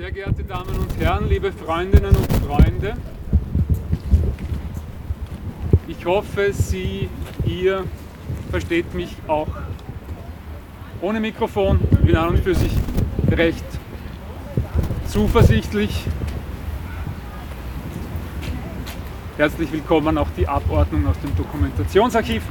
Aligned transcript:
Sehr 0.00 0.12
geehrte 0.12 0.44
Damen 0.44 0.74
und 0.78 0.98
Herren, 0.98 1.28
liebe 1.28 1.52
Freundinnen 1.52 2.16
und 2.16 2.32
Freunde, 2.46 2.96
ich 5.88 6.06
hoffe, 6.06 6.54
Sie, 6.54 7.10
ihr 7.44 7.84
versteht 8.50 8.94
mich 8.94 9.14
auch 9.26 9.48
ohne 11.02 11.20
Mikrofon. 11.20 11.80
Ich 11.90 11.98
bin 11.98 12.16
an 12.16 12.30
und 12.30 12.38
für 12.38 12.54
sich 12.54 12.72
recht 13.30 13.62
zuversichtlich. 15.06 16.06
Herzlich 19.36 19.70
willkommen 19.70 20.16
auch 20.16 20.30
die 20.34 20.48
Abordnung 20.48 21.06
aus 21.08 21.20
dem 21.20 21.36
Dokumentationsarchiv. 21.36 22.42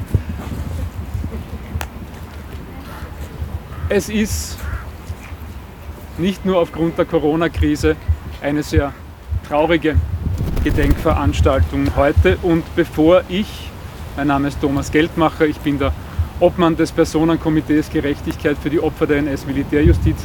Es 3.89 4.07
ist 4.07 4.59
nicht 6.20 6.46
nur 6.46 6.58
aufgrund 6.58 6.98
der 6.98 7.06
Corona-Krise 7.06 7.96
eine 8.42 8.62
sehr 8.62 8.94
traurige 9.48 9.96
Gedenkveranstaltung 10.64 11.96
heute. 11.96 12.38
Und 12.41 12.64
bevor 12.76 13.23
ich, 13.30 13.70
mein 14.18 14.27
Name 14.27 14.50
ist 14.50 14.62
Thomas 14.62 14.91
Geldmacher, 14.91 15.46
ich 15.46 15.58
bin 15.60 15.80
der 15.80 15.94
Obmann 16.40 16.76
des 16.76 16.91
Personenkomitees 16.91 17.90
Gerechtigkeit 17.90 18.58
für 18.62 18.70
die 18.70 18.80
Opfer 18.80 19.08
der 19.08 19.18
NS-Militärjustiz, 19.18 20.18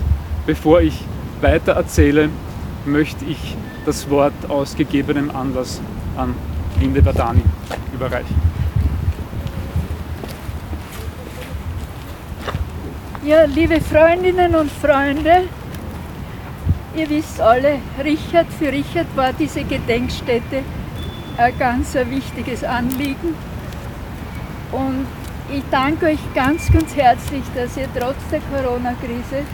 bevor 0.47 0.80
ich 0.80 1.01
weiter 1.41 1.73
erzähle, 1.73 2.29
möchte 2.85 3.24
ich 3.24 3.57
das 3.87 4.09
Wort 4.11 4.33
aus 4.49 4.77
gegebenem 4.77 5.30
Anlass 5.35 5.80
an 6.16 6.35
Linde 6.80 7.02
Badani 7.02 7.43
überreichen. 7.93 8.35
Ja, 13.24 13.45
liebe 13.45 13.80
Freundinnen 13.80 14.55
und 14.55 14.71
Freunde, 14.71 15.45
ihr 16.97 17.09
wisst 17.09 17.41
alle, 17.41 17.79
Richard, 18.03 18.47
für 18.59 18.71
Richard 18.73 19.07
war 19.16 19.33
diese 19.33 19.65
Gedenkstätte 19.65 20.62
ein 21.37 21.59
ganz 21.59 21.95
wichtiges 21.95 22.63
Anliegen. 22.65 23.35
Und 24.73 25.07
ich 25.52 25.63
danke 25.71 26.07
euch 26.07 26.35
ganz, 26.35 26.73
ganz 26.73 26.95
herzlich, 26.96 27.43
dass 27.55 27.77
ihr 27.77 27.88
trotz 27.95 28.16
der 28.30 28.41
Corona-Krise 28.41 29.45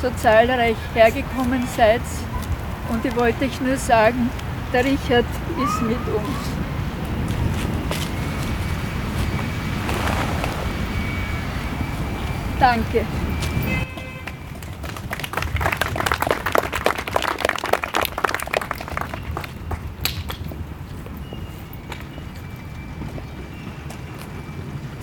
so 0.00 0.10
zahlreich 0.10 0.76
hergekommen 0.94 1.66
seid. 1.76 2.02
Und 2.90 3.04
ich 3.04 3.16
wollte 3.16 3.44
euch 3.44 3.60
nur 3.60 3.76
sagen, 3.76 4.30
der 4.72 4.84
Richard 4.84 5.26
ist 5.64 5.82
mit 5.82 5.98
uns. 6.14 6.60
Danke. 12.58 13.06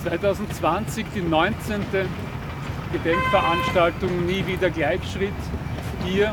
...2020 0.08 1.04
die 1.14 1.20
19. 1.20 1.84
Gedenkveranstaltung 2.92 4.24
Nie 4.24 4.46
wieder 4.46 4.70
Gleichschritt 4.70 5.34
hier 6.06 6.32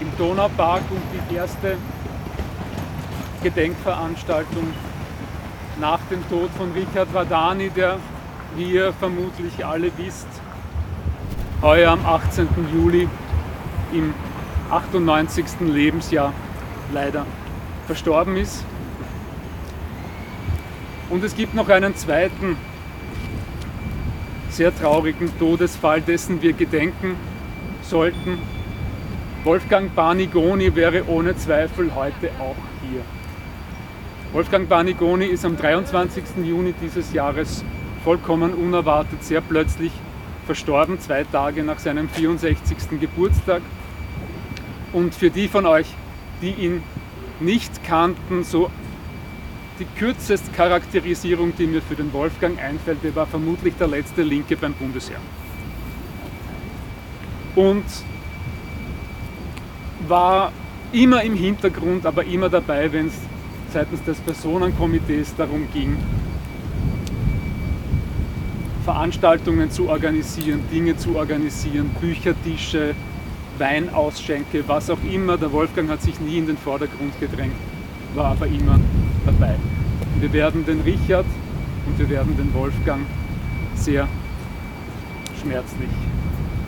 im 0.00 0.06
Donaupark 0.16 0.82
und 0.90 1.02
die 1.30 1.34
erste 1.34 1.76
Gedenkveranstaltung 3.42 4.68
nach 5.80 5.98
dem 6.08 6.28
Tod 6.28 6.50
von 6.56 6.70
Richard 6.72 7.12
Vadani, 7.12 7.70
der 7.70 7.98
wie 8.54 8.74
ihr 8.74 8.92
vermutlich 8.92 9.66
alle 9.66 9.90
wisst, 9.96 10.28
heuer 11.62 11.90
am 11.90 12.06
18. 12.06 12.46
Juli 12.72 13.08
im 13.92 14.14
98. 14.70 15.44
Lebensjahr 15.60 16.32
leider 16.92 17.26
verstorben 17.86 18.36
ist. 18.36 18.64
Und 21.12 21.22
es 21.22 21.36
gibt 21.36 21.52
noch 21.52 21.68
einen 21.68 21.94
zweiten 21.94 22.56
sehr 24.48 24.74
traurigen 24.74 25.30
Todesfall, 25.38 26.00
dessen 26.00 26.40
wir 26.40 26.54
gedenken 26.54 27.16
sollten. 27.82 28.38
Wolfgang 29.44 29.94
Banigoni 29.94 30.74
wäre 30.74 31.06
ohne 31.08 31.36
Zweifel 31.36 31.94
heute 31.94 32.30
auch 32.40 32.56
hier. 32.80 33.02
Wolfgang 34.32 34.70
Banigoni 34.70 35.26
ist 35.26 35.44
am 35.44 35.58
23. 35.58 36.46
Juni 36.46 36.72
dieses 36.80 37.12
Jahres 37.12 37.62
vollkommen 38.04 38.54
unerwartet, 38.54 39.22
sehr 39.22 39.42
plötzlich 39.42 39.92
verstorben, 40.46 40.98
zwei 40.98 41.24
Tage 41.24 41.62
nach 41.62 41.78
seinem 41.78 42.08
64. 42.08 42.98
Geburtstag. 42.98 43.60
Und 44.94 45.14
für 45.14 45.28
die 45.28 45.48
von 45.48 45.66
euch, 45.66 45.88
die 46.40 46.52
ihn 46.52 46.82
nicht 47.38 47.84
kannten, 47.84 48.44
so 48.44 48.70
die 49.82 49.98
kürzeste 49.98 50.52
Charakterisierung, 50.52 51.52
die 51.56 51.66
mir 51.66 51.82
für 51.82 51.96
den 51.96 52.12
Wolfgang 52.12 52.56
einfällt, 52.62 52.98
er 53.02 53.16
war 53.16 53.26
vermutlich 53.26 53.74
der 53.74 53.88
letzte 53.88 54.22
Linke 54.22 54.56
beim 54.56 54.74
Bundesheer. 54.74 55.18
Und 57.56 57.84
war 60.06 60.52
immer 60.92 61.22
im 61.22 61.34
Hintergrund, 61.34 62.06
aber 62.06 62.24
immer 62.24 62.48
dabei, 62.48 62.92
wenn 62.92 63.08
es 63.08 63.14
seitens 63.72 64.04
des 64.04 64.18
Personenkomitees 64.20 65.34
darum 65.34 65.66
ging, 65.72 65.96
Veranstaltungen 68.84 69.70
zu 69.70 69.88
organisieren, 69.88 70.60
Dinge 70.72 70.96
zu 70.96 71.16
organisieren, 71.16 71.90
Büchertische, 72.00 72.94
Weinausschenke, 73.58 74.62
was 74.66 74.90
auch 74.90 75.02
immer. 75.10 75.36
Der 75.36 75.50
Wolfgang 75.50 75.88
hat 75.88 76.02
sich 76.02 76.20
nie 76.20 76.38
in 76.38 76.46
den 76.46 76.58
Vordergrund 76.58 77.18
gedrängt, 77.18 77.54
war 78.14 78.32
aber 78.32 78.46
immer 78.46 78.78
dabei. 79.24 79.54
Wir 80.20 80.32
werden 80.32 80.64
den 80.64 80.80
Richard 80.80 81.26
und 81.86 81.98
wir 81.98 82.08
werden 82.08 82.36
den 82.36 82.52
Wolfgang 82.54 83.04
sehr 83.74 84.06
schmerzlich 85.40 85.90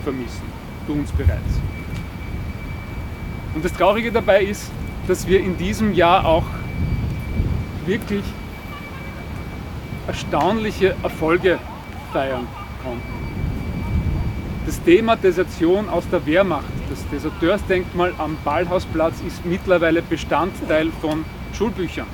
vermissen. 0.03 0.43
Du 0.87 0.93
uns 0.93 1.11
bereits. 1.11 1.61
Und 3.53 3.63
das 3.63 3.73
Traurige 3.73 4.11
dabei 4.11 4.43
ist, 4.43 4.69
dass 5.07 5.27
wir 5.27 5.39
in 5.39 5.57
diesem 5.57 5.93
Jahr 5.93 6.25
auch 6.25 6.45
wirklich 7.85 8.23
erstaunliche 10.07 10.95
Erfolge 11.03 11.59
feiern 12.11 12.47
konnten. 12.83 13.25
Das 14.65 14.81
Thema 14.81 15.15
Desertion 15.15 15.89
aus 15.89 16.03
der 16.09 16.25
Wehrmacht, 16.25 16.65
das 16.89 17.07
Deserteursdenkmal 17.09 18.13
am 18.17 18.35
Ballhausplatz, 18.43 19.15
ist 19.25 19.45
mittlerweile 19.45 20.01
Bestandteil 20.01 20.89
von 21.01 21.23
Schulbüchern. 21.53 22.07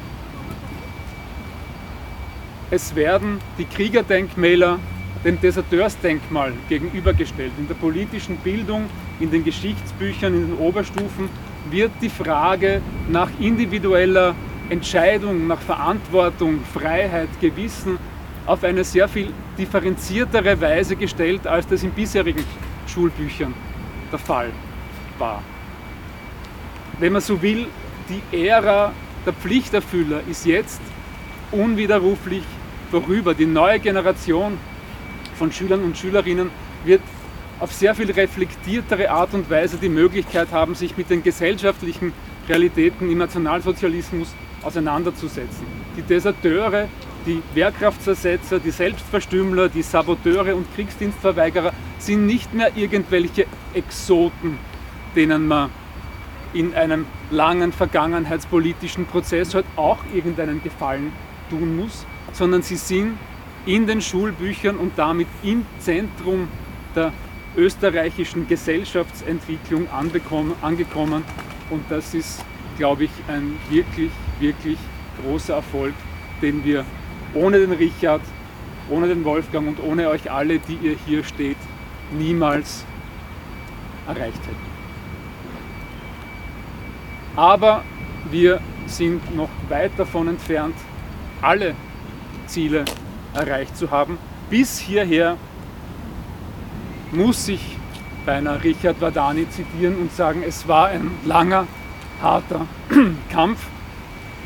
Es 2.74 2.96
werden 2.96 3.42
die 3.58 3.66
Kriegerdenkmäler 3.66 4.80
dem 5.26 5.42
Deserteursdenkmal 5.42 6.54
gegenübergestellt. 6.70 7.52
In 7.58 7.68
der 7.68 7.76
politischen 7.76 8.38
Bildung, 8.38 8.90
in 9.20 9.30
den 9.30 9.44
Geschichtsbüchern, 9.44 10.34
in 10.34 10.48
den 10.48 10.58
Oberstufen 10.58 11.28
wird 11.70 11.92
die 12.02 12.08
Frage 12.08 12.82
nach 13.10 13.30
individueller 13.42 14.36
Entscheidung, 14.70 15.48
nach 15.48 15.60
Verantwortung, 15.60 16.62
Freiheit, 16.74 17.28
Gewissen 17.42 17.98
auf 18.46 18.64
eine 18.64 18.86
sehr 18.86 19.10
viel 19.10 19.34
differenziertere 19.58 20.60
Weise 20.62 20.96
gestellt, 20.96 21.46
als 21.46 21.68
das 21.68 21.84
in 21.84 21.92
bisherigen 21.92 22.46
Schulbüchern 22.88 23.54
der 24.10 24.20
Fall 24.20 24.50
war. 25.18 25.44
Wenn 27.00 27.12
man 27.12 27.22
so 27.22 27.42
will, 27.42 27.68
die 28.08 28.48
Ära 28.48 28.94
der 29.26 29.34
Pflichterfüller 29.34 30.22
ist 30.30 30.46
jetzt 30.46 30.82
unwiderruflich 31.52 32.44
vorüber. 32.92 33.34
Die 33.34 33.46
neue 33.46 33.80
Generation 33.80 34.58
von 35.36 35.52
Schülern 35.52 35.84
und 35.84 35.98
Schülerinnen 35.98 36.52
wird 36.86 37.02
auf 37.60 37.74
sehr 37.74 37.96
viel 37.96 38.12
reflektiertere 38.12 39.10
Art 39.10 39.34
und 39.34 39.50
Weise 39.50 39.78
die 39.78 39.90
Möglichkeit 39.90 40.52
haben, 40.52 40.76
sich 40.76 40.98
mit 40.98 41.10
den 41.10 41.24
gesellschaftlichen 41.24 42.14
Realitäten 42.48 43.10
im 43.10 43.18
Nationalsozialismus 43.18 44.34
auseinanderzusetzen. 44.64 45.66
Die 45.98 46.02
Deserteure 46.02 46.88
die 47.26 47.42
Wehrkraftzersetzer, 47.54 48.60
die 48.60 48.72
Selbstverstümmler, 48.72 49.70
die 49.70 49.84
Saboteure 49.84 50.56
und 50.56 50.74
Kriegsdienstverweigerer 50.76 51.72
sind 52.00 52.26
nicht 52.26 52.54
mehr 52.54 52.76
irgendwelche 52.76 53.46
Exoten, 53.74 54.58
denen 55.16 55.48
man 55.48 55.70
in 56.54 56.74
einem 56.74 57.06
langen 57.30 57.72
vergangenheitspolitischen 57.72 59.06
Prozess 59.06 59.54
halt 59.54 59.66
auch 59.76 60.00
irgendeinen 60.14 60.62
Gefallen 60.64 61.14
tun 61.50 61.78
muss, 61.78 62.06
sondern 62.34 62.62
sie 62.62 62.76
sind 62.76 63.18
in 63.66 63.86
den 63.86 64.02
Schulbüchern 64.02 64.78
und 64.78 64.94
damit 64.98 65.28
im 65.44 65.66
Zentrum 65.80 66.48
der 66.96 67.12
österreichischen 67.56 68.48
Gesellschaftsentwicklung 68.48 69.88
angekommen. 69.92 71.24
Und 71.70 71.84
das 71.90 72.14
ist, 72.14 72.44
glaube 72.78 73.06
ich, 73.06 73.12
ein 73.28 73.58
wirklich, 73.70 74.12
wirklich 74.40 74.78
großer 75.24 75.56
Erfolg, 75.56 75.94
den 76.42 76.64
wir 76.64 76.86
ohne 77.34 77.60
den 77.60 77.72
Richard, 77.72 78.22
ohne 78.90 79.08
den 79.08 79.24
Wolfgang 79.24 79.68
und 79.68 79.80
ohne 79.84 80.10
euch 80.10 80.32
alle, 80.32 80.60
die 80.60 80.78
ihr 80.82 80.96
hier 81.06 81.24
steht, 81.24 81.58
niemals 82.18 82.84
erreicht 84.08 84.42
hätten. 84.42 84.72
Aber 87.36 87.84
wir 88.30 88.60
sind 88.88 89.36
noch 89.36 89.50
weit 89.70 89.92
davon 89.98 90.28
entfernt, 90.28 90.76
alle 91.42 91.76
Ziele 92.52 92.86
erreicht 93.34 93.78
zu 93.78 93.90
haben. 93.92 94.18
Bis 94.50 94.78
hierher 94.78 95.38
muss 97.12 97.48
ich 97.48 97.78
beinahe 98.26 98.64
Richard 98.64 99.00
Vadani 99.00 99.50
zitieren 99.50 99.96
und 99.96 100.14
sagen, 100.14 100.44
es 100.46 100.68
war 100.68 100.88
ein 100.88 101.12
langer, 101.26 101.66
harter 102.22 102.68
Kampf, 103.32 103.60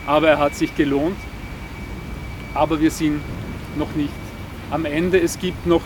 aber 0.05 0.29
er 0.29 0.39
hat 0.39 0.55
sich 0.55 0.75
gelohnt. 0.75 1.17
Aber 2.53 2.79
wir 2.79 2.91
sind 2.91 3.21
noch 3.75 3.93
nicht 3.95 4.13
am 4.71 4.85
Ende. 4.85 5.19
Es 5.19 5.39
gibt 5.39 5.65
noch 5.67 5.81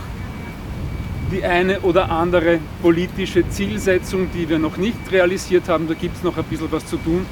die 1.31 1.44
eine 1.44 1.80
oder 1.81 2.12
andere 2.12 2.60
politische 2.81 3.48
Zielsetzung, 3.50 4.30
die 4.33 4.50
wir 4.50 4.60
noch 4.60 4.77
nicht 4.77 4.98
realisiert 5.12 5.69
haben. 5.69 5.88
Da 5.88 5.94
gibt 5.94 6.18
es 6.18 6.24
noch 6.24 6.38
ein 6.38 6.44
bisschen 6.44 6.71
was 6.71 6.86
zu 6.86 6.98
tun. 6.98 7.25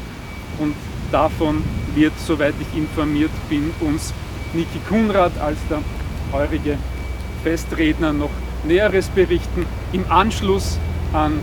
Und 0.60 0.74
davon 1.12 1.62
wird, 1.94 2.14
soweit 2.20 2.56
ich 2.60 2.78
informiert 2.78 3.32
bin, 3.50 3.72
uns 3.82 4.14
Niki 4.54 4.80
Kunrad 4.88 5.32
als 5.40 5.58
der 5.70 5.80
heurige 6.32 6.78
Festredner 7.44 8.14
noch 8.14 8.30
Näheres 8.64 9.10
berichten. 9.10 9.66
Im 9.94 10.06
Anschluss 10.10 10.80
an 11.14 11.40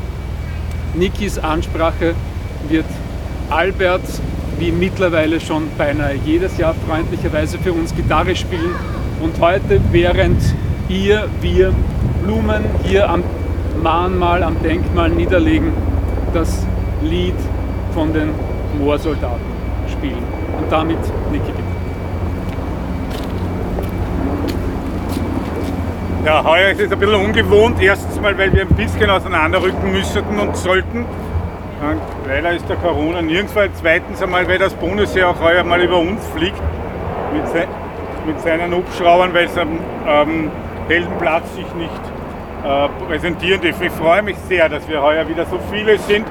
Nikis 0.95 1.39
Ansprache 1.39 2.15
wird 2.69 2.87
Albert, 3.51 4.03
wie 4.59 4.73
mittlerweile 4.73 5.41
schon 5.41 5.69
beinahe 5.77 6.15
jedes 6.25 6.57
Jahr 6.59 6.75
freundlicherweise 6.87 7.59
für 7.59 7.73
uns 7.73 7.95
Gitarre 7.95 8.37
spielen. 8.37 8.75
Und 9.21 9.41
heute, 9.41 9.81
während 9.91 10.41
ihr, 10.89 11.29
wir 11.41 11.73
Blumen 12.23 12.65
hier 12.85 13.09
am 13.09 13.23
Mahnmal, 13.83 14.43
am 14.43 14.63
Denkmal 14.63 15.11
niederlegen, 15.11 15.73
das 16.33 16.65
Lied 17.03 17.35
von 17.93 18.13
den 18.13 18.31
Moorsoldaten 18.79 19.45
spielen. 19.91 20.23
Und 20.59 20.71
damit 20.71 20.99
Niki 21.31 21.53
bitte. 21.53 21.74
Ja, 26.25 26.43
heuer 26.43 26.71
ist 26.71 26.81
es 26.81 26.91
ein 26.91 26.99
bisschen 26.99 27.17
ungewohnt. 27.17 27.83
Erstens 27.83 28.19
mal, 28.19 28.37
weil 28.39 28.51
wir 28.51 28.63
ein 28.63 28.75
bisschen 28.75 29.11
auseinanderrücken 29.11 29.93
müssten 29.93 30.39
und 30.39 30.57
sollten. 30.57 31.05
Leider 32.27 32.53
ist 32.53 32.67
der 32.67 32.77
Corona 32.77 33.21
nirgendwo. 33.21 33.61
Zweitens 33.75 34.23
einmal, 34.23 34.49
weil 34.49 34.57
das 34.57 34.73
Bundesheer 34.73 35.29
auch 35.29 35.41
heuer 35.43 35.63
mal 35.65 35.83
über 35.83 35.99
uns 35.99 36.27
fliegt 36.29 36.63
mit, 37.35 37.47
se 37.49 37.67
mit 38.27 38.41
seinen 38.41 38.75
Hubschraubern, 38.75 39.35
weil 39.35 39.45
es 39.45 39.59
am 39.59 39.79
ähm, 40.07 40.51
Heldenplatz 40.89 41.55
sich 41.55 41.75
nicht 41.75 41.91
äh, 42.65 42.89
präsentieren 43.07 43.61
darf. 43.61 43.83
Ich 43.83 43.93
freue 43.93 44.23
mich 44.23 44.39
sehr, 44.49 44.71
dass 44.71 44.89
wir 44.89 45.03
heuer 45.03 45.29
wieder 45.29 45.45
so 45.45 45.59
viele 45.71 45.99
sind. 45.99 46.27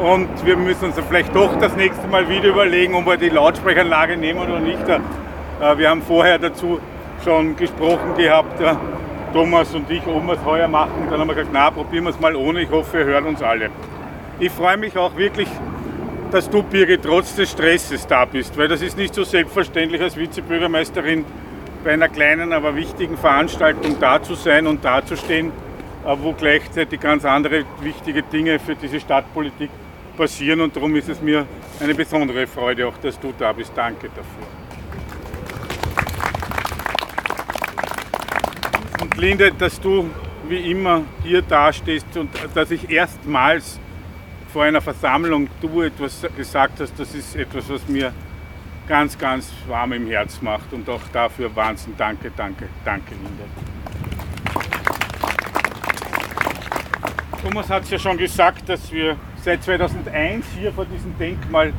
Und 0.00 0.44
wir 0.44 0.56
müssen 0.56 0.86
uns 0.86 0.96
vielleicht 1.08 1.32
doch 1.36 1.56
das 1.60 1.76
nächste 1.76 2.08
Mal 2.08 2.28
wieder 2.28 2.48
überlegen, 2.48 2.96
ob 2.96 3.06
wir 3.06 3.18
die 3.18 3.28
Lautsprecheranlage 3.28 4.16
nehmen 4.16 4.40
oder 4.40 4.58
nicht. 4.58 4.88
Äh, 4.88 5.78
wir 5.78 5.90
haben 5.90 6.02
vorher 6.02 6.40
dazu 6.40 6.80
schon 7.22 7.54
gesprochen 7.54 8.16
gehabt, 8.16 8.60
Thomas 9.32 9.74
und 9.74 9.90
ich, 9.90 10.06
ob 10.06 10.26
wir 10.26 10.34
es 10.34 10.44
heuer 10.44 10.68
machen. 10.68 11.06
Dann 11.10 11.20
haben 11.20 11.28
wir 11.28 11.34
gesagt, 11.34 11.52
na, 11.52 11.70
probieren 11.70 12.04
wir 12.04 12.10
es 12.10 12.20
mal 12.20 12.36
ohne. 12.36 12.62
Ich 12.62 12.70
hoffe, 12.70 12.98
wir 12.98 13.04
hören 13.04 13.26
uns 13.26 13.42
alle. 13.42 13.70
Ich 14.38 14.52
freue 14.52 14.76
mich 14.76 14.96
auch 14.96 15.16
wirklich, 15.16 15.48
dass 16.30 16.48
du, 16.48 16.62
Birgit, 16.62 17.02
trotz 17.02 17.36
des 17.36 17.50
Stresses 17.50 18.06
da 18.06 18.24
bist, 18.24 18.56
weil 18.56 18.68
das 18.68 18.82
ist 18.82 18.96
nicht 18.96 19.14
so 19.14 19.24
selbstverständlich 19.24 20.00
als 20.00 20.16
Vizebürgermeisterin 20.16 21.24
bei 21.84 21.92
einer 21.92 22.08
kleinen, 22.08 22.52
aber 22.52 22.74
wichtigen 22.76 23.16
Veranstaltung 23.16 23.96
da 24.00 24.22
zu 24.22 24.34
sein 24.34 24.66
und 24.66 24.84
dazustehen, 24.84 25.52
äh, 26.06 26.16
wo 26.20 26.32
gleichzeitig 26.32 27.00
ganz 27.00 27.24
andere 27.24 27.64
wichtige 27.80 28.22
Dinge 28.22 28.58
für 28.58 28.74
diese 28.74 29.00
Stadtpolitik 29.00 29.70
passieren. 30.16 30.60
Und 30.60 30.76
darum 30.76 30.94
ist 30.96 31.08
es 31.08 31.20
mir 31.20 31.46
eine 31.80 31.94
besondere 31.94 32.46
Freude, 32.46 32.86
auch 32.86 32.96
dass 32.98 33.18
du 33.18 33.32
da 33.38 33.52
bist. 33.52 33.72
Danke 33.74 34.08
dafür. 34.08 34.61
Linde, 39.22 39.52
dass 39.52 39.80
du 39.80 40.10
wie 40.48 40.72
immer 40.72 41.02
hier 41.22 41.42
dastehst 41.42 42.16
und 42.16 42.28
dass 42.54 42.72
ich 42.72 42.90
erstmals 42.90 43.78
vor 44.52 44.64
einer 44.64 44.80
Versammlung 44.80 45.46
du 45.60 45.82
etwas 45.82 46.26
gesagt 46.36 46.80
hast, 46.80 46.98
das 46.98 47.14
ist 47.14 47.36
etwas, 47.36 47.70
was 47.70 47.86
mir 47.86 48.12
ganz, 48.88 49.16
ganz 49.16 49.52
warm 49.68 49.92
im 49.92 50.08
Herz 50.08 50.42
macht. 50.42 50.72
Und 50.72 50.88
auch 50.88 51.00
dafür 51.12 51.54
Wahnsinn. 51.54 51.94
Danke, 51.96 52.32
danke, 52.36 52.66
danke, 52.84 53.14
Linde. 53.14 53.44
Thomas 57.44 57.70
hat 57.70 57.84
es 57.84 57.90
ja 57.90 58.00
schon 58.00 58.18
gesagt, 58.18 58.68
dass 58.68 58.90
wir 58.90 59.16
seit 59.40 59.62
2001 59.62 60.46
hier 60.58 60.72
vor 60.72 60.84
diesem 60.84 61.16
Denkmal 61.16 61.72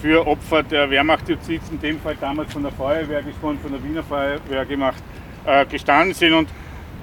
für 0.00 0.24
Opfer 0.24 0.62
der 0.62 0.88
Wehrmachtjustiz, 0.88 1.62
in 1.72 1.80
dem 1.80 1.98
Fall 1.98 2.16
damals 2.20 2.52
von 2.52 2.62
der 2.62 2.70
Feuerwehr 2.70 3.22
gesprochen, 3.24 3.58
von 3.60 3.72
der 3.72 3.82
Wiener 3.82 4.04
Feuerwehr 4.04 4.64
gemacht, 4.64 5.02
äh, 5.44 5.66
gestanden 5.66 6.14
sind. 6.14 6.32
Und 6.32 6.48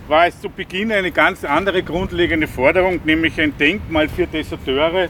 war 0.09 0.27
es 0.27 0.39
zu 0.39 0.49
Beginn 0.49 0.91
eine 0.91 1.11
ganz 1.11 1.43
andere 1.43 1.83
grundlegende 1.83 2.47
Forderung, 2.47 3.01
nämlich 3.03 3.39
ein 3.41 3.57
Denkmal 3.57 4.07
für 4.07 4.25
Deserteure 4.25 5.09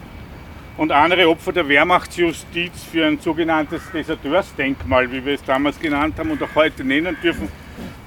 und 0.78 0.92
andere 0.92 1.30
Opfer 1.30 1.52
der 1.52 1.68
Wehrmachtsjustiz 1.68 2.84
für 2.92 3.06
ein 3.06 3.20
sogenanntes 3.20 3.82
Deserteursdenkmal, 3.92 5.12
wie 5.12 5.24
wir 5.24 5.36
es 5.36 5.44
damals 5.44 5.80
genannt 5.80 6.16
haben 6.18 6.32
und 6.32 6.42
auch 6.42 6.56
heute 6.56 6.84
nennen 6.84 7.16
dürfen. 7.22 7.48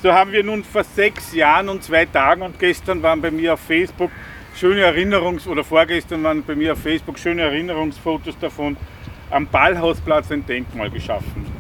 So 0.02 0.12
haben 0.12 0.32
wir 0.32 0.42
nun 0.42 0.64
vor 0.64 0.82
sechs 0.82 1.32
Jahren 1.32 1.68
und 1.68 1.84
zwei 1.84 2.06
Tagen 2.06 2.42
und 2.42 2.58
gestern 2.58 3.02
waren 3.02 3.20
bei 3.20 3.30
mir 3.30 3.54
auf 3.54 3.60
Facebook 3.60 4.10
schöne 4.56 4.84
Erinnerungs- 4.84 5.46
oder 5.46 5.62
vorgestern 5.62 6.22
waren 6.24 6.42
bei 6.42 6.56
mir 6.56 6.72
auf 6.72 6.80
Facebook 6.80 7.18
schöne 7.18 7.42
Erinnerungsfotos 7.42 8.36
davon 8.38 8.76
am 9.30 9.46
Ballhausplatz 9.46 10.32
ein 10.32 10.44
Denkmal 10.44 10.90
geschaffen. 10.90 11.59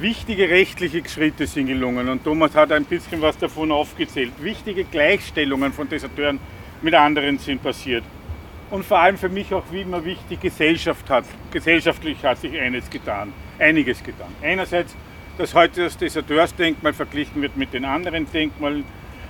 Wichtige 0.00 0.48
rechtliche 0.48 1.08
Schritte 1.08 1.46
sind 1.46 1.68
gelungen 1.68 2.08
und 2.08 2.24
Thomas 2.24 2.54
hat 2.56 2.72
ein 2.72 2.84
bisschen 2.84 3.22
was 3.22 3.38
davon 3.38 3.70
aufgezählt. 3.70 4.32
Wichtige 4.42 4.82
Gleichstellungen 4.82 5.72
von 5.72 5.88
Deserteuren 5.88 6.40
mit 6.82 6.94
anderen 6.94 7.38
sind 7.38 7.62
passiert 7.62 8.02
und 8.70 8.84
vor 8.84 8.98
allem 8.98 9.16
für 9.16 9.28
mich 9.28 9.54
auch 9.54 9.62
wie 9.70 9.82
immer 9.82 10.04
wichtig, 10.04 10.40
Gesellschaft 10.40 11.08
hat, 11.08 11.24
gesellschaftlich 11.52 12.24
hat 12.24 12.38
sich 12.38 12.58
eines 12.58 12.90
getan, 12.90 13.32
einiges 13.60 14.02
getan. 14.02 14.32
Einerseits, 14.42 14.96
dass 15.38 15.54
heute 15.54 15.84
das 15.84 15.96
Deserteursdenkmal 15.96 16.92
verglichen 16.92 17.40
wird 17.40 17.56
mit 17.56 17.72
den 17.72 17.84
anderen 17.84 18.26
Denkmalen, 18.32 18.84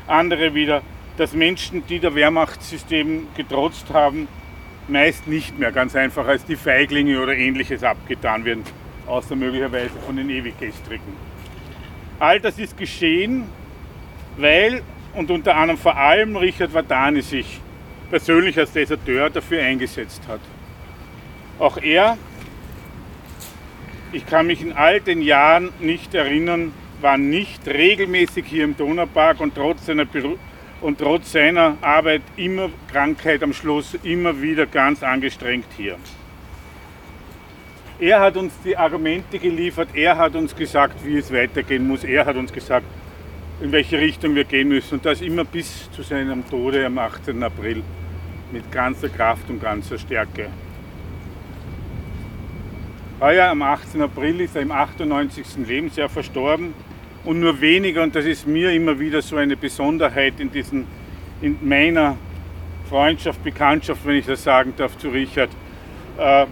andere 0.07 0.55
wieder, 0.55 0.81
dass 1.19 1.35
Menschen, 1.35 1.87
die 1.87 1.99
der 1.99 2.15
Wehrmachtssystem 2.15 3.27
getrotzt 3.37 3.93
haben, 3.93 4.29
meist 4.89 5.27
nicht 5.27 5.59
mehr 5.59 5.73
ganz 5.73 5.95
einfach 5.95 6.27
als 6.27 6.47
die 6.47 6.57
Feiglinge 6.57 7.21
oder 7.21 7.37
ähnliches 7.37 7.85
abgetan 7.85 8.47
werden, 8.47 8.65
außer 9.07 9.37
möglicherweise 9.37 9.95
von 10.07 10.17
den 10.17 10.31
Ewiggestrigen. 10.31 11.35
All 12.19 12.41
das 12.41 12.59
ist 12.59 12.77
geschehen, 12.77 13.45
weil 14.37 14.83
und 15.15 15.31
unter 15.31 15.57
anderem 15.57 15.79
vor 15.79 15.97
allem 15.97 16.37
Richard 16.37 16.75
Vadani 16.75 17.23
sich 17.23 17.61
persönlich 18.11 18.59
als 18.59 18.73
Deserteur 18.73 19.31
dafür 19.31 19.63
eingesetzt 19.63 20.23
hat. 20.29 20.41
Auch 21.59 21.77
er, 21.79 22.19
ich 24.13 24.27
kann 24.27 24.47
mich 24.47 24.61
in 24.61 24.73
all 24.73 25.01
den 25.01 25.23
Jahren 25.23 25.71
nicht 25.81 26.15
erinnern, 26.15 26.73
war 27.01 27.19
nicht 27.19 27.67
regelmäßig 27.67 28.47
hier 28.47 28.65
im 28.65 28.77
Donaupark 28.77 29.41
und 29.41 29.55
trotz 29.55 29.87
seiner, 29.87 30.07
und 30.81 30.99
trotz 30.99 31.33
seiner 31.33 31.77
Arbeit 31.81 32.23
immer 32.37 32.71
Krankheit 32.91 33.43
am 33.43 33.53
Schluss, 33.53 33.97
immer 34.03 34.41
wieder 34.41 34.67
ganz 34.67 35.03
angestrengt 35.03 35.67
hier. 35.77 35.97
Er 38.01 38.21
hat 38.21 38.37
uns 38.37 38.53
die 38.65 38.77
Argumente 38.77 39.39
geliefert, 39.39 39.89
er 39.95 40.17
hat 40.17 40.35
uns 40.35 40.55
gesagt, 40.55 41.05
wie 41.05 41.17
es 41.17 41.33
weitergehen 41.33 41.87
muss, 41.87 42.03
er 42.03 42.27
hat 42.27 42.35
uns 42.35 42.53
gesagt, 42.53 42.87
in 43.61 43.71
welche 43.71 43.99
Richtung 43.99 44.35
wir 44.35 44.45
gehen 44.45 44.69
müssen 44.69 44.95
und 44.95 45.07
das 45.07 45.21
immer 45.21 45.45
bis 45.45 45.89
zu 45.93 46.03
seinem 46.03 46.49
Tode 46.49 46.85
am 46.85 46.99
18. 46.99 47.41
April 47.41 47.83
mit 48.51 48.71
ganzer 48.73 49.09
Kraft 49.09 49.49
und 49.49 49.63
ganzer 49.63 49.97
Stärke. 49.97 50.49
Heuer 53.21 53.49
am 53.49 53.63
18. 53.63 54.03
April 54.03 54.41
ist 54.41 54.57
er 54.57 54.63
im 54.63 54.73
98. 54.73 55.47
Lebensjahr 55.65 56.09
verstorben 56.09 56.75
und 57.25 57.39
nur 57.39 57.61
wenige, 57.61 58.03
und 58.03 58.17
das 58.17 58.25
ist 58.25 58.45
mir 58.45 58.73
immer 58.73 58.99
wieder 58.99 59.23
so 59.23 59.37
eine 59.37 59.57
Besonderheit 59.57 60.41
in, 60.41 60.51
diesen, 60.51 60.85
in 61.41 61.57
meiner 61.63 62.17
Freundschaft, 62.89 63.43
Bekanntschaft, 63.45 64.05
wenn 64.05 64.17
ich 64.17 64.27
das 64.27 64.43
sagen 64.43 64.75
darf, 64.77 64.99
zu 64.99 65.11
Richard, 65.11 65.51
äh, 66.19 66.47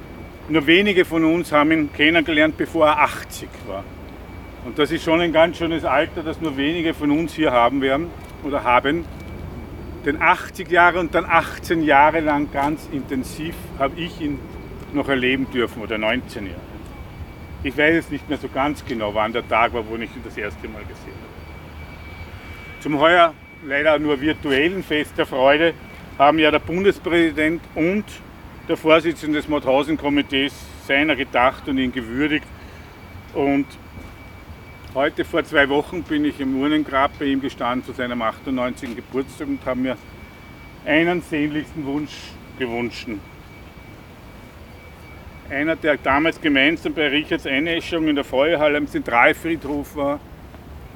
nur 0.48 0.66
wenige 0.66 1.04
von 1.04 1.24
uns 1.24 1.52
haben 1.52 1.72
ihn 1.72 1.92
kennengelernt, 1.92 2.56
bevor 2.56 2.86
er 2.86 3.00
80 3.00 3.48
war. 3.66 3.84
Und 4.64 4.78
das 4.78 4.90
ist 4.90 5.04
schon 5.04 5.20
ein 5.20 5.32
ganz 5.32 5.58
schönes 5.58 5.84
Alter, 5.84 6.22
das 6.22 6.40
nur 6.40 6.56
wenige 6.56 6.94
von 6.94 7.10
uns 7.10 7.34
hier 7.34 7.52
haben 7.52 7.80
werden 7.80 8.08
oder 8.42 8.62
haben 8.62 9.04
den 10.04 10.20
80 10.20 10.70
Jahre 10.70 11.00
und 11.00 11.14
dann 11.14 11.24
18 11.24 11.82
Jahre 11.82 12.20
lang 12.20 12.50
ganz 12.52 12.88
intensiv 12.92 13.54
habe 13.78 13.98
ich 14.00 14.20
ihn 14.20 14.38
noch 14.92 15.08
erleben 15.08 15.46
dürfen 15.52 15.82
oder 15.82 15.98
19 15.98 16.46
Jahre. 16.46 16.58
Ich 17.62 17.76
weiß 17.76 17.94
jetzt 17.94 18.10
nicht 18.10 18.28
mehr 18.28 18.38
so 18.38 18.48
ganz 18.48 18.84
genau, 18.84 19.14
wann 19.14 19.32
der 19.32 19.46
Tag 19.46 19.72
war, 19.72 19.88
wo 19.88 19.94
ich 19.94 20.02
ihn 20.02 20.22
das 20.24 20.36
erste 20.36 20.68
Mal 20.68 20.82
gesehen 20.82 21.14
habe. 21.14 22.80
Zum 22.80 22.98
heuer 22.98 23.34
leider 23.64 23.98
nur 23.98 24.20
virtuellen 24.20 24.82
Fest 24.82 25.12
der 25.16 25.26
Freude 25.26 25.74
haben 26.18 26.38
ja 26.38 26.50
der 26.50 26.58
Bundespräsident 26.58 27.62
und 27.76 28.04
der 28.68 28.76
Vorsitzende 28.76 29.38
des 29.38 29.48
Mauthausen-Komitees 29.48 30.54
seiner 30.86 31.16
gedacht 31.16 31.66
und 31.68 31.78
ihn 31.78 31.92
gewürdigt. 31.92 32.46
Und 33.34 33.66
heute 34.94 35.24
vor 35.24 35.42
zwei 35.44 35.68
Wochen 35.68 36.02
bin 36.04 36.24
ich 36.24 36.38
im 36.38 36.60
Urnengrab 36.60 37.18
bei 37.18 37.26
ihm 37.26 37.40
gestanden 37.40 37.84
zu 37.84 37.92
seinem 37.92 38.22
98. 38.22 38.94
Geburtstag 38.94 39.48
und 39.48 39.64
habe 39.66 39.80
mir 39.80 39.96
einen 40.84 41.22
sehnlichsten 41.22 41.84
Wunsch 41.86 42.12
gewünscht. 42.58 43.08
Einer, 45.50 45.76
der 45.76 45.96
damals 45.96 46.40
gemeinsam 46.40 46.94
bei 46.94 47.08
Richards 47.08 47.46
Einäschung 47.46 48.08
in 48.08 48.14
der 48.14 48.24
Feuerhalle 48.24 48.78
am 48.78 48.86
Zentralfriedhof 48.86 49.96
war, 49.96 50.20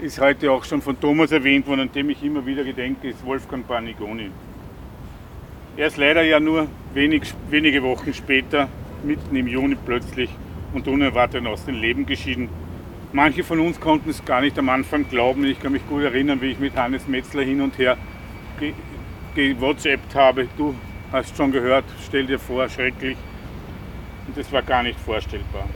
ist 0.00 0.20
heute 0.20 0.50
auch 0.52 0.64
schon 0.64 0.80
von 0.80 0.98
Thomas 1.00 1.32
erwähnt 1.32 1.66
worden, 1.66 1.80
an 1.80 1.92
dem 1.92 2.10
ich 2.10 2.22
immer 2.22 2.44
wieder 2.46 2.64
gedenke, 2.64 3.08
ist 3.08 3.24
Wolfgang 3.24 3.66
Panigoni. 3.66 4.30
Er 5.78 5.88
ist 5.88 5.98
leider 5.98 6.22
ja 6.22 6.40
nur 6.40 6.68
wenig, 6.94 7.34
wenige 7.50 7.82
Wochen 7.82 8.14
später, 8.14 8.68
mitten 9.02 9.36
im 9.36 9.46
Juni 9.46 9.76
plötzlich 9.76 10.30
und 10.72 10.88
unerwartet 10.88 11.46
aus 11.46 11.66
dem 11.66 11.74
Leben 11.74 12.06
geschieden. 12.06 12.48
Manche 13.12 13.44
von 13.44 13.60
uns 13.60 13.78
konnten 13.78 14.08
es 14.08 14.24
gar 14.24 14.40
nicht 14.40 14.58
am 14.58 14.70
Anfang 14.70 15.06
glauben. 15.06 15.44
Ich 15.44 15.60
kann 15.60 15.72
mich 15.72 15.86
gut 15.86 16.02
erinnern, 16.02 16.40
wie 16.40 16.52
ich 16.52 16.58
mit 16.58 16.74
Hannes 16.76 17.06
Metzler 17.06 17.42
hin 17.42 17.60
und 17.60 17.76
her 17.76 17.98
gewhatsappt 19.34 20.14
habe. 20.14 20.48
Du 20.56 20.74
hast 21.12 21.36
schon 21.36 21.52
gehört, 21.52 21.84
stell 22.06 22.24
dir 22.24 22.38
vor, 22.38 22.66
schrecklich. 22.70 23.18
Und 24.26 24.36
das 24.36 24.50
war 24.52 24.62
gar 24.62 24.82
nicht 24.82 24.98
vorstellbar. 24.98 25.68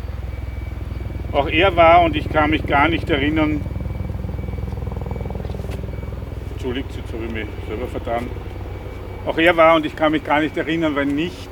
Auch 1.30 1.46
er 1.46 1.76
war, 1.76 2.02
und 2.02 2.16
ich 2.16 2.26
kann 2.30 2.48
mich 2.48 2.66
gar 2.66 2.88
nicht 2.88 3.08
erinnern, 3.10 3.60
entschuldigt, 6.52 6.88
jetzt 6.96 7.12
habe 7.12 7.26
ich 7.26 7.32
mich 7.32 7.46
selber 7.68 7.86
vertan, 7.86 8.26
auch 9.26 9.38
er 9.38 9.56
war, 9.56 9.76
und 9.76 9.86
ich 9.86 9.94
kann 9.96 10.12
mich 10.12 10.24
gar 10.24 10.40
nicht 10.40 10.56
erinnern, 10.56 10.94
weil 10.96 11.06
nicht 11.06 11.48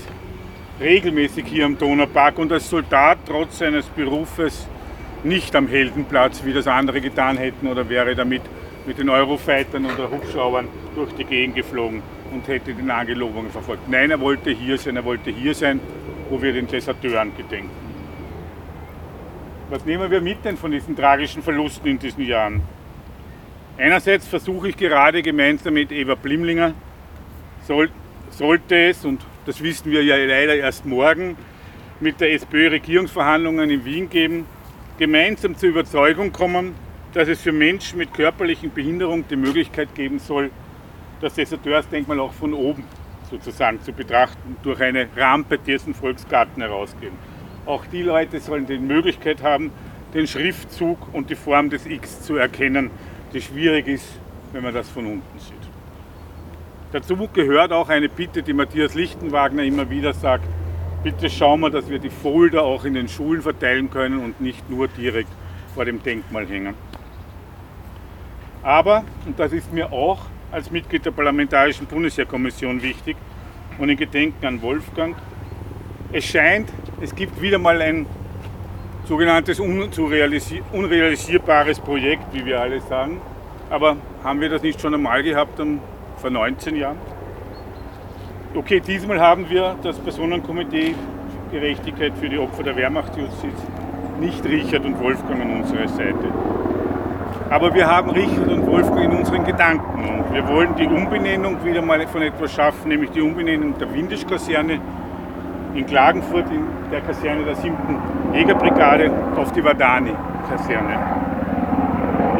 regelmäßig 0.80 1.46
hier 1.46 1.66
am 1.66 1.76
Donaupark 1.76 2.38
und 2.38 2.52
als 2.52 2.70
Soldat 2.70 3.18
trotz 3.26 3.58
seines 3.58 3.86
Berufes 3.86 4.66
nicht 5.24 5.54
am 5.56 5.68
Heldenplatz, 5.68 6.44
wie 6.44 6.52
das 6.52 6.66
andere 6.66 7.00
getan 7.00 7.36
hätten, 7.36 7.66
oder 7.66 7.88
wäre 7.88 8.14
damit 8.14 8.42
mit 8.86 8.98
den 8.98 9.10
Eurofightern 9.10 9.84
oder 9.84 10.10
Hubschraubern 10.10 10.68
durch 10.94 11.12
die 11.12 11.24
Gegend 11.24 11.56
geflogen 11.56 12.02
und 12.32 12.46
hätte 12.48 12.72
den 12.72 12.90
Angelobungen 12.90 13.50
verfolgt. 13.50 13.88
Nein, 13.88 14.10
er 14.10 14.20
wollte 14.20 14.50
hier 14.50 14.78
sein, 14.78 14.96
er 14.96 15.04
wollte 15.04 15.30
hier 15.30 15.54
sein, 15.54 15.80
wo 16.30 16.40
wir 16.40 16.52
den 16.52 16.66
Deserteuren 16.66 17.36
gedenken. 17.36 17.70
Was 19.70 19.84
nehmen 19.84 20.10
wir 20.10 20.22
mit 20.22 20.44
denn 20.44 20.56
von 20.56 20.70
diesen 20.70 20.96
tragischen 20.96 21.42
Verlusten 21.42 21.88
in 21.88 21.98
diesen 21.98 22.24
Jahren? 22.24 22.62
Einerseits 23.76 24.26
versuche 24.26 24.70
ich 24.70 24.76
gerade 24.76 25.22
gemeinsam 25.22 25.74
mit 25.74 25.92
Eva 25.92 26.14
Blimlinger, 26.14 26.72
soll, 27.68 27.90
sollte 28.30 28.74
es, 28.76 29.04
und 29.04 29.20
das 29.46 29.62
wissen 29.62 29.92
wir 29.92 30.02
ja 30.02 30.16
leider 30.16 30.56
erst 30.56 30.84
morgen, 30.86 31.36
mit 32.00 32.20
der 32.20 32.32
SPÖ 32.32 32.70
Regierungsverhandlungen 32.70 33.70
in 33.70 33.84
Wien 33.84 34.08
geben, 34.08 34.46
gemeinsam 34.98 35.56
zur 35.56 35.68
Überzeugung 35.68 36.32
kommen, 36.32 36.74
dass 37.12 37.28
es 37.28 37.42
für 37.42 37.52
Menschen 37.52 37.98
mit 37.98 38.14
körperlichen 38.14 38.72
Behinderungen 38.72 39.24
die 39.28 39.36
Möglichkeit 39.36 39.94
geben 39.94 40.18
soll, 40.18 40.50
das 41.20 41.34
Deserteursdenkmal 41.34 42.20
auch 42.20 42.32
von 42.32 42.54
oben 42.54 42.84
sozusagen 43.30 43.82
zu 43.82 43.92
betrachten, 43.92 44.56
durch 44.62 44.80
eine 44.80 45.08
Rampe 45.16 45.58
dessen 45.58 45.92
Volksgarten 45.92 46.62
herausgehen. 46.62 47.12
Auch 47.66 47.84
die 47.86 48.02
Leute 48.02 48.40
sollen 48.40 48.66
die 48.66 48.78
Möglichkeit 48.78 49.42
haben, 49.42 49.72
den 50.14 50.26
Schriftzug 50.26 51.12
und 51.12 51.28
die 51.28 51.34
Form 51.34 51.68
des 51.68 51.84
X 51.84 52.22
zu 52.22 52.36
erkennen, 52.36 52.90
die 53.34 53.42
schwierig 53.42 53.86
ist, 53.88 54.08
wenn 54.52 54.62
man 54.62 54.72
das 54.72 54.88
von 54.88 55.04
unten 55.04 55.38
sieht. 55.38 55.67
Dazu 56.90 57.28
gehört 57.34 57.70
auch 57.70 57.90
eine 57.90 58.08
Bitte, 58.08 58.42
die 58.42 58.54
Matthias 58.54 58.94
Lichtenwagner 58.94 59.62
immer 59.62 59.90
wieder 59.90 60.14
sagt, 60.14 60.48
bitte 61.02 61.28
schauen 61.28 61.60
wir, 61.60 61.68
dass 61.68 61.90
wir 61.90 61.98
die 61.98 62.08
Folder 62.08 62.62
auch 62.62 62.86
in 62.86 62.94
den 62.94 63.08
Schulen 63.08 63.42
verteilen 63.42 63.90
können 63.90 64.20
und 64.20 64.40
nicht 64.40 64.70
nur 64.70 64.88
direkt 64.88 65.28
vor 65.74 65.84
dem 65.84 66.02
Denkmal 66.02 66.46
hängen. 66.46 66.72
Aber, 68.62 69.04
und 69.26 69.38
das 69.38 69.52
ist 69.52 69.70
mir 69.70 69.92
auch 69.92 70.20
als 70.50 70.70
Mitglied 70.70 71.04
der 71.04 71.10
Parlamentarischen 71.10 71.86
Bundeswehrkommission 71.86 72.82
wichtig 72.82 73.18
und 73.76 73.90
in 73.90 73.98
Gedenken 73.98 74.46
an 74.46 74.62
Wolfgang, 74.62 75.14
es 76.10 76.24
scheint, 76.24 76.70
es 77.02 77.14
gibt 77.14 77.42
wieder 77.42 77.58
mal 77.58 77.82
ein 77.82 78.06
sogenanntes 79.04 79.60
unrealisierbares 79.60 81.80
Projekt, 81.80 82.32
wie 82.32 82.46
wir 82.46 82.62
alle 82.62 82.80
sagen. 82.80 83.20
Aber 83.68 83.98
haben 84.24 84.40
wir 84.40 84.48
das 84.48 84.62
nicht 84.62 84.80
schon 84.80 84.94
einmal 84.94 85.22
gehabt 85.22 85.60
vor 86.18 86.30
19 86.30 86.76
Jahren? 86.76 86.98
Okay, 88.54 88.80
diesmal 88.80 89.20
haben 89.20 89.48
wir 89.48 89.76
das 89.82 89.98
Personenkomitee 89.98 90.94
Gerechtigkeit 91.50 92.12
für 92.20 92.28
die 92.28 92.38
Opfer 92.38 92.62
der 92.62 92.76
Wehrmachtjustiz, 92.76 93.54
nicht 94.20 94.44
Richard 94.44 94.84
und 94.84 95.00
Wolfgang 95.00 95.40
an 95.40 95.62
unserer 95.62 95.88
Seite. 95.88 96.32
Aber 97.50 97.74
wir 97.74 97.86
haben 97.86 98.10
Richard 98.10 98.48
und 98.48 98.66
Wolfgang 98.66 99.04
in 99.04 99.18
unseren 99.18 99.44
Gedanken 99.44 100.08
und 100.08 100.34
wir 100.34 100.46
wollen 100.48 100.74
die 100.76 100.86
Umbenennung 100.86 101.64
wieder 101.64 101.80
mal 101.80 102.06
von 102.06 102.22
etwas 102.22 102.52
schaffen, 102.52 102.88
nämlich 102.88 103.10
die 103.10 103.22
Umbenennung 103.22 103.78
der 103.78 103.92
Windisch-Kaserne 103.92 104.78
in 105.74 105.86
Klagenfurt 105.86 106.50
in 106.50 106.64
der 106.90 107.00
Kaserne 107.00 107.44
der 107.44 107.54
7. 107.54 107.76
Jägerbrigade 108.34 109.10
auf 109.36 109.52
die 109.52 109.64
Vadani-Kaserne. 109.64 110.98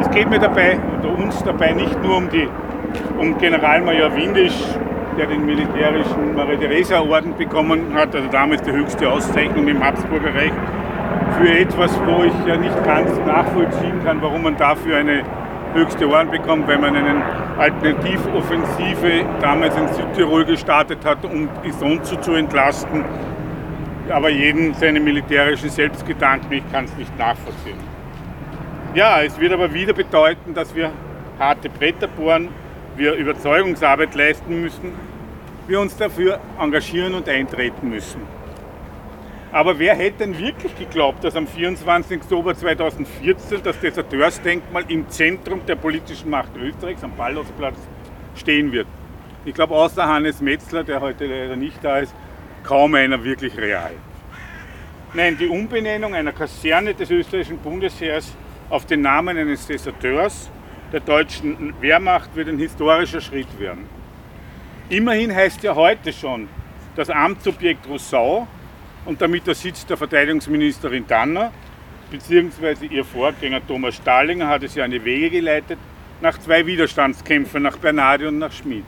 Es 0.01 0.11
geht 0.11 0.29
mir 0.29 0.39
dabei 0.39 0.77
oder 0.99 1.17
uns 1.17 1.43
dabei 1.43 1.71
nicht 1.71 2.01
nur 2.03 2.17
um, 2.17 2.29
die, 2.29 2.47
um 3.17 3.37
Generalmajor 3.37 4.15
Windisch, 4.15 4.57
der 5.17 5.27
den 5.27 5.45
militärischen 5.45 6.35
Maria 6.35 6.57
Theresia 6.57 7.01
Orden 7.01 7.35
bekommen 7.35 7.93
hat, 7.93 8.15
also 8.15 8.27
damals 8.29 8.61
die 8.61 8.71
höchste 8.71 9.09
Auszeichnung 9.09 9.67
im 9.67 9.83
Habsburger 9.83 10.33
Reich, 10.33 10.53
für 11.39 11.49
etwas, 11.49 11.99
wo 12.05 12.23
ich 12.23 12.33
ja 12.47 12.57
nicht 12.57 12.83
ganz 12.83 13.11
nachvollziehen 13.25 14.03
kann, 14.03 14.21
warum 14.21 14.43
man 14.43 14.57
dafür 14.57 14.97
eine 14.97 15.23
höchste 15.73 16.09
Orden 16.09 16.31
bekommt, 16.31 16.67
weil 16.67 16.77
man 16.77 16.95
eine 16.95 17.21
Alternativoffensive 17.57 19.25
damals 19.41 19.75
in 19.77 19.87
Südtirol 19.89 20.45
gestartet 20.45 21.05
hat, 21.05 21.23
um 21.25 21.47
Isonzo 21.63 22.15
zu 22.17 22.33
entlasten. 22.33 23.03
Aber 24.09 24.29
jeden 24.29 24.73
seine 24.73 24.99
militärischen 24.99 25.69
Selbstgedanken, 25.69 26.51
ich 26.51 26.71
kann 26.71 26.85
es 26.85 26.95
nicht 26.97 27.17
nachvollziehen. 27.19 27.77
Ja, 28.95 29.21
es 29.21 29.39
wird 29.39 29.53
aber 29.53 29.71
wieder 29.71 29.93
bedeuten, 29.93 30.53
dass 30.55 30.75
wir 30.75 30.89
harte 31.37 31.69
Bretter 31.69 32.07
bohren, 32.07 32.49
wir 32.99 33.13
Überzeugungsarbeit 33.13 34.13
leisten 34.13 34.61
müssen, 34.61 34.91
wir 35.67 35.79
uns 35.79 35.95
dafür 35.95 36.39
engagieren 36.59 37.13
und 37.13 37.29
eintreten 37.29 37.89
müssen. 37.89 38.21
Aber 39.51 39.79
wer 39.79 39.95
hätte 39.95 40.19
denn 40.19 40.37
wirklich 40.37 40.75
geglaubt, 40.77 41.23
dass 41.23 41.35
am 41.35 41.47
24. 41.47 42.21
Oktober 42.21 42.53
2014 42.53 43.63
das 43.63 43.79
Deserteursdenkmal 43.79 44.83
im 44.89 45.09
Zentrum 45.09 45.65
der 45.65 45.75
politischen 45.75 46.29
Macht 46.29 46.55
Österreichs 46.57 47.03
am 47.03 47.15
Ballhausplatz 47.15 47.77
stehen 48.35 48.71
wird? 48.71 48.85
Ich 49.45 49.53
glaube, 49.55 49.73
außer 49.73 50.05
Hannes 50.05 50.41
Metzler, 50.41 50.83
der 50.83 50.99
heute 50.99 51.25
leider 51.25 51.55
nicht 51.55 51.83
da 51.83 51.99
ist, 51.99 52.13
kaum 52.63 52.93
einer 52.95 53.23
wirklich 53.23 53.57
real. 53.57 53.91
Nein, 55.13 55.37
die 55.39 55.47
Umbenennung 55.47 56.13
einer 56.13 56.33
Kaserne 56.33 56.93
des 56.93 57.09
österreichischen 57.09 57.57
Bundesheers 57.57 58.35
auf 58.69 58.85
den 58.85 59.01
Namen 59.01 59.37
eines 59.37 59.65
Deserteurs 59.65 60.51
der 60.91 60.99
deutschen 61.01 61.73
Wehrmacht 61.81 62.35
wird 62.35 62.49
ein 62.49 62.57
historischer 62.57 63.21
Schritt 63.21 63.59
werden. 63.59 63.85
Immerhin 64.89 65.33
heißt 65.33 65.61
ja 65.63 65.75
heute 65.75 66.11
schon 66.11 66.47
das 66.95 67.09
Amtsobjekt 67.09 67.87
Rousseau 67.87 68.47
und 69.05 69.21
damit 69.21 69.45
der 69.45 69.55
Sitz 69.55 69.85
der 69.85 69.97
Verteidigungsministerin 69.97 71.05
Danner, 71.07 71.51
beziehungsweise 72.09 72.85
ihr 72.85 73.05
Vorgänger 73.05 73.65
Thomas 73.65 73.95
Stahlinger 73.95 74.47
hat 74.47 74.63
es 74.63 74.73
ja 74.75 74.83
eine 74.83 75.03
Wege 75.05 75.29
geleitet, 75.29 75.77
nach 76.21 76.37
zwei 76.39 76.65
Widerstandskämpfen, 76.65 77.61
nach 77.61 77.77
Bernardi 77.77 78.25
und 78.25 78.39
nach 78.39 78.51
Schmid. 78.51 78.83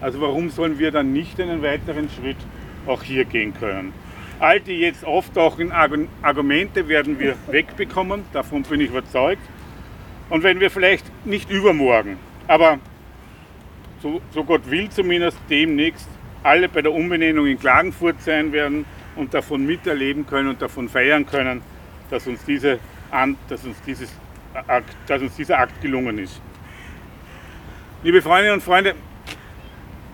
Also 0.00 0.20
warum 0.20 0.50
sollen 0.50 0.78
wir 0.80 0.90
dann 0.90 1.12
nicht 1.12 1.40
einen 1.40 1.62
weiteren 1.62 2.10
Schritt 2.10 2.36
auch 2.86 3.04
hier 3.04 3.24
gehen 3.24 3.54
können? 3.54 3.92
All 4.40 4.58
die 4.58 4.80
jetzt 4.80 5.04
auftauchenden 5.04 5.72
Argumente 6.22 6.88
werden 6.88 7.20
wir 7.20 7.36
wegbekommen, 7.46 8.24
davon 8.32 8.64
bin 8.64 8.80
ich 8.80 8.90
überzeugt. 8.90 9.42
Und 10.32 10.42
wenn 10.42 10.60
wir 10.60 10.70
vielleicht 10.70 11.04
nicht 11.26 11.50
übermorgen, 11.50 12.16
aber 12.48 12.78
so, 14.00 14.22
so 14.30 14.42
Gott 14.42 14.68
will 14.70 14.88
zumindest 14.88 15.36
demnächst 15.50 16.08
alle 16.42 16.68
bei 16.68 16.80
der 16.80 16.92
Umbenennung 16.92 17.46
in 17.46 17.58
Klagenfurt 17.58 18.20
sein 18.22 18.52
werden, 18.52 18.86
und 19.16 19.34
davon 19.34 19.66
miterleben 19.66 20.26
können 20.26 20.48
und 20.48 20.62
davon 20.62 20.88
feiern 20.88 21.26
können, 21.26 21.62
dass 22.10 22.26
uns, 22.26 22.44
diese, 22.44 22.78
dass 23.48 23.64
uns, 23.64 23.76
dieses 23.86 24.10
Akt, 24.66 24.94
dass 25.06 25.22
uns 25.22 25.36
dieser 25.36 25.58
Akt 25.58 25.80
gelungen 25.80 26.18
ist. 26.18 26.40
Liebe 28.02 28.22
Freundinnen 28.22 28.54
und 28.54 28.62
Freunde, 28.62 28.94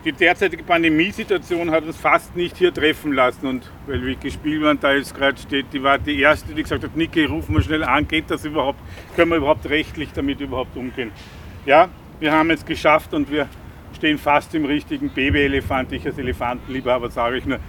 die 0.05 0.13
derzeitige 0.13 0.63
Pandemiesituation 0.63 1.71
hat 1.71 1.83
uns 1.83 1.97
fast 1.97 2.35
nicht 2.35 2.57
hier 2.57 2.73
treffen 2.73 3.13
lassen 3.13 3.47
und 3.47 3.69
weil 3.85 4.05
Vicky 4.05 4.31
Spielmann 4.31 4.79
da 4.79 4.93
jetzt 4.93 5.13
gerade 5.13 5.37
steht, 5.37 5.67
die 5.73 5.83
war 5.83 5.97
die 5.97 6.19
erste, 6.19 6.53
die 6.53 6.63
gesagt 6.63 6.83
hat, 6.83 6.95
Niki, 6.95 7.25
rufen 7.25 7.53
wir 7.55 7.61
schnell 7.61 7.83
an, 7.83 8.07
geht 8.07 8.31
das 8.31 8.45
überhaupt, 8.45 8.79
können 9.15 9.31
wir 9.31 9.37
überhaupt 9.37 9.69
rechtlich 9.69 10.09
damit 10.13 10.39
überhaupt 10.39 10.77
umgehen? 10.77 11.11
Ja, 11.65 11.89
wir 12.19 12.31
haben 12.31 12.49
es 12.49 12.65
geschafft 12.65 13.13
und 13.13 13.29
wir 13.29 13.49
stehen 13.95 14.17
fast 14.17 14.55
im 14.55 14.65
richtigen 14.65 15.09
Babyelefant. 15.09 15.91
Ich 15.91 16.05
als 16.05 16.17
Elefantenliebhaber 16.17 17.09
sage 17.09 17.37
ich 17.37 17.45
nur, 17.45 17.59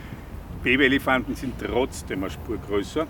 Babyelefanten 0.63 1.35
sind 1.35 1.55
trotzdem 1.59 2.23
eine 2.23 2.31
Spur 2.31 2.59
größer. 2.59 3.07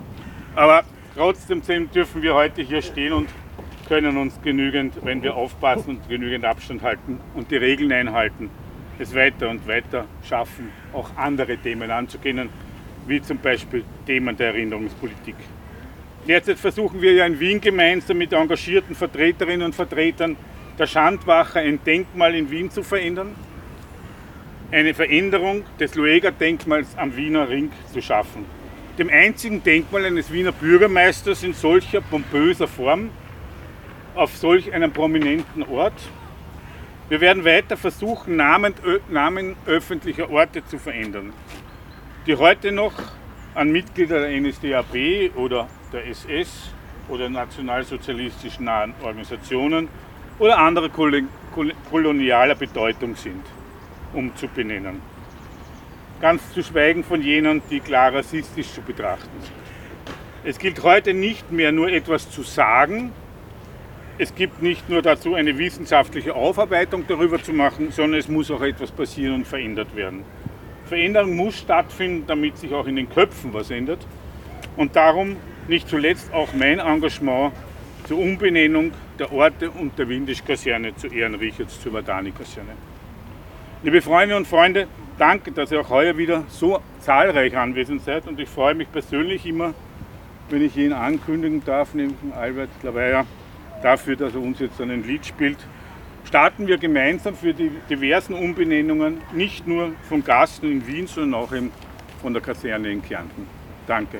Aber 0.55 0.83
trotzdem 1.15 1.61
dürfen 1.91 2.23
wir 2.23 2.33
heute 2.33 2.63
hier 2.63 2.81
stehen 2.81 3.13
und 3.13 3.29
können 3.87 4.17
uns 4.17 4.41
genügend, 4.41 4.95
wenn 5.03 5.21
wir 5.21 5.35
aufpassen 5.35 5.97
und 5.97 6.09
genügend 6.09 6.45
Abstand 6.45 6.81
halten 6.81 7.19
und 7.35 7.51
die 7.51 7.57
Regeln 7.57 7.91
einhalten, 7.91 8.49
es 9.01 9.15
weiter 9.15 9.49
und 9.49 9.67
weiter 9.67 10.05
schaffen, 10.27 10.71
auch 10.93 11.09
andere 11.17 11.57
Themen 11.57 11.89
anzugehen, 11.91 12.49
wie 13.07 13.21
zum 13.21 13.39
Beispiel 13.39 13.83
Themen 14.05 14.37
der 14.37 14.47
Erinnerungspolitik. 14.47 15.35
Derzeit 16.27 16.59
versuchen 16.59 17.01
wir 17.01 17.13
ja 17.13 17.25
in 17.25 17.39
Wien 17.39 17.59
gemeinsam 17.59 18.19
mit 18.19 18.31
engagierten 18.31 18.95
Vertreterinnen 18.95 19.65
und 19.65 19.75
Vertretern 19.75 20.37
der 20.77 20.85
Schandwache 20.85 21.59
ein 21.59 21.79
Denkmal 21.83 22.35
in 22.35 22.49
Wien 22.51 22.69
zu 22.69 22.83
verändern, 22.83 23.35
eine 24.71 24.93
Veränderung 24.93 25.63
des 25.79 25.95
Lueger-Denkmals 25.95 26.97
am 26.97 27.15
Wiener 27.17 27.49
Ring 27.49 27.71
zu 27.91 28.01
schaffen. 28.01 28.45
Dem 28.97 29.09
einzigen 29.09 29.63
Denkmal 29.63 30.05
eines 30.05 30.31
Wiener 30.31 30.51
Bürgermeisters 30.51 31.43
in 31.43 31.53
solcher 31.53 32.01
pompöser 32.01 32.67
Form 32.67 33.09
auf 34.15 34.35
solch 34.37 34.71
einem 34.71 34.91
prominenten 34.91 35.63
Ort. 35.63 35.93
Wir 37.11 37.19
werden 37.19 37.43
weiter 37.43 37.75
versuchen, 37.75 38.37
Namen, 38.37 38.73
Namen 39.09 39.57
öffentlicher 39.65 40.29
Orte 40.29 40.63
zu 40.63 40.79
verändern, 40.79 41.33
die 42.25 42.37
heute 42.37 42.71
noch 42.71 42.93
an 43.53 43.69
Mitglieder 43.69 44.21
der 44.21 44.39
NSDAP 44.39 45.35
oder 45.35 45.67
der 45.91 46.07
SS 46.07 46.71
oder 47.09 47.27
nationalsozialistischen 47.27 48.63
nahen 48.63 48.93
Organisationen 49.03 49.89
oder 50.39 50.57
andere 50.57 50.89
kolonialer 51.89 52.55
Bedeutung 52.55 53.17
sind, 53.17 53.43
um 54.13 54.33
zu 54.37 54.47
benennen. 54.47 55.01
Ganz 56.21 56.53
zu 56.53 56.63
schweigen 56.63 57.03
von 57.03 57.21
jenen, 57.21 57.61
die 57.69 57.81
klar 57.81 58.13
rassistisch 58.13 58.71
zu 58.71 58.81
betrachten 58.81 59.41
sind. 59.41 59.51
Es 60.45 60.57
gilt 60.57 60.81
heute 60.81 61.13
nicht 61.13 61.51
mehr 61.51 61.73
nur 61.73 61.89
etwas 61.89 62.31
zu 62.31 62.41
sagen, 62.43 63.11
es 64.21 64.35
gibt 64.35 64.61
nicht 64.61 64.87
nur 64.87 65.01
dazu 65.01 65.33
eine 65.33 65.57
wissenschaftliche 65.57 66.35
Aufarbeitung 66.35 67.05
darüber 67.07 67.41
zu 67.41 67.53
machen, 67.53 67.89
sondern 67.89 68.19
es 68.19 68.27
muss 68.27 68.51
auch 68.51 68.61
etwas 68.61 68.91
passieren 68.91 69.33
und 69.33 69.47
verändert 69.47 69.95
werden. 69.95 70.23
Veränderung 70.85 71.35
muss 71.35 71.57
stattfinden, 71.57 72.25
damit 72.27 72.55
sich 72.59 72.71
auch 72.71 72.85
in 72.85 72.97
den 72.97 73.09
Köpfen 73.09 73.51
was 73.51 73.71
ändert. 73.71 74.05
Und 74.77 74.95
darum 74.95 75.37
nicht 75.67 75.89
zuletzt 75.89 76.31
auch 76.35 76.53
mein 76.53 76.77
Engagement 76.77 77.51
zur 78.07 78.19
Umbenennung 78.19 78.91
der 79.17 79.33
Orte 79.33 79.71
und 79.71 79.97
der 79.97 80.07
Windisch-Kaserne 80.07 80.95
zu 80.95 81.07
Ehrenricherts 81.07 81.81
zur 81.81 81.93
Vadani-Kaserne. 81.93 82.73
Liebe 83.81 84.03
Freunde 84.03 84.37
und 84.37 84.45
Freunde, 84.45 84.85
danke, 85.17 85.51
dass 85.51 85.71
ihr 85.71 85.81
auch 85.81 85.89
heuer 85.89 86.15
wieder 86.15 86.43
so 86.47 86.79
zahlreich 86.99 87.57
anwesend 87.57 88.03
seid 88.03 88.27
und 88.27 88.39
ich 88.39 88.49
freue 88.49 88.75
mich 88.75 88.91
persönlich 88.91 89.47
immer, 89.47 89.73
wenn 90.51 90.63
ich 90.63 90.77
Ihnen 90.77 90.93
ankündigen 90.93 91.65
darf, 91.65 91.95
neben 91.95 92.15
Albert 92.39 92.69
Klaveyer, 92.81 93.25
dafür, 93.81 94.15
dass 94.15 94.33
er 94.33 94.41
uns 94.41 94.59
jetzt 94.59 94.79
ein 94.81 95.03
Lied 95.03 95.25
spielt. 95.25 95.57
Starten 96.25 96.67
wir 96.67 96.77
gemeinsam 96.77 97.35
für 97.35 97.53
die 97.53 97.71
diversen 97.89 98.33
Umbenennungen, 98.33 99.21
nicht 99.33 99.67
nur 99.67 99.91
vom 100.07 100.23
Gasten 100.23 100.71
in 100.71 100.87
Wien, 100.87 101.07
sondern 101.07 101.41
auch 101.41 101.51
von 102.21 102.33
der 102.33 102.41
Kaserne 102.41 102.89
in 102.89 103.01
Kärnten. 103.01 103.47
Danke. 103.87 104.19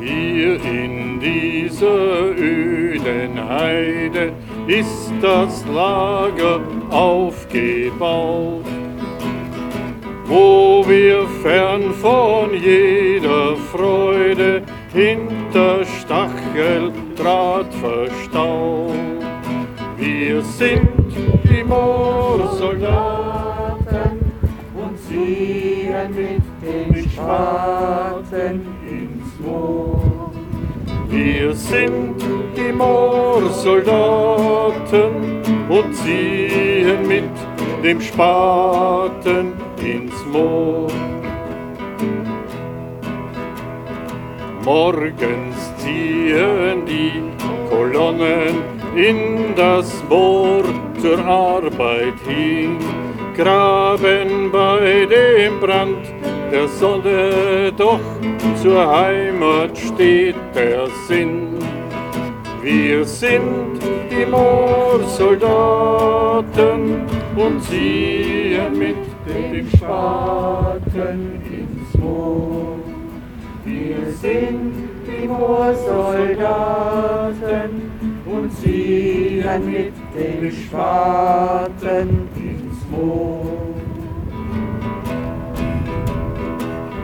Hier 0.00 0.54
in 0.64 1.20
dieser 1.20 2.36
öden 2.36 3.48
Heide 3.48 4.32
ist 4.66 5.12
das 5.20 5.64
Lager 5.66 6.60
aufgebaut, 6.90 8.64
wo 10.24 10.84
wir 10.86 11.26
fern 11.42 11.92
von 11.94 12.50
jeder 12.54 13.56
Freude 13.72 14.62
hinter 14.92 15.84
Stacheldraht 15.84 17.72
verstaut. 17.74 18.90
Wir 19.96 20.42
sind 20.42 20.88
die 21.44 21.62
Moorsoldaten 21.62 23.19
Spaten 27.20 28.66
ins 28.88 29.28
Moor. 29.40 30.32
Wir 31.08 31.54
sind 31.54 32.16
die 32.56 32.72
Moorsoldaten 32.72 35.42
und 35.68 35.94
ziehen 35.94 37.06
mit 37.06 37.30
dem 37.84 38.00
Spaten 38.00 39.52
ins 39.82 40.14
Moor. 40.32 40.88
Morgens 44.64 45.76
ziehen 45.78 46.86
die 46.86 47.22
Kolonnen 47.68 48.62
in 48.96 49.54
das 49.56 50.02
Moor 50.08 50.64
zur 51.00 51.18
Arbeit 51.24 52.18
hin, 52.26 52.78
graben 53.36 54.50
bei 54.52 55.06
dem 55.06 55.60
Brand 55.60 56.09
der 56.50 56.66
Sonne, 56.68 57.72
doch 57.76 58.00
zur 58.60 58.96
Heimat 58.96 59.76
steht 59.78 60.34
der 60.54 60.86
Sinn. 61.06 61.58
Wir 62.62 63.04
sind 63.04 63.78
die 64.10 64.24
Moorsoldaten 64.26 67.02
und 67.36 67.62
ziehen 67.62 68.78
mit 68.78 68.96
dem 69.26 69.68
Spaten 69.70 71.42
ins 71.44 71.94
Moor. 71.98 72.78
Wir 73.64 74.12
sind 74.20 74.72
die 75.06 75.28
Moorsoldaten 75.28 77.92
und 78.26 78.52
ziehen 78.58 79.64
mit 79.64 79.94
dem 80.14 80.50
Spaten 80.50 82.28
ins 82.36 82.86
Moor. 82.90 83.49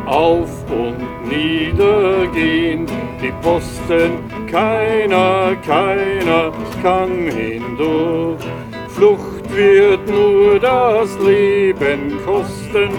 Auf 0.06 0.64
und 0.70 1.28
nieder 1.28 2.26
gehen 2.28 2.86
die 3.20 3.32
Posten, 3.42 4.20
keiner, 4.48 5.56
keiner 5.66 6.52
kann 6.80 7.28
hindurch. 7.28 8.40
Flucht 8.88 9.52
wird 9.52 10.08
nur 10.08 10.60
das 10.60 11.18
Leben 11.18 12.20
kosten, 12.24 12.90